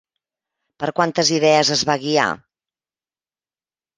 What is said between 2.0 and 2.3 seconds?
guiar?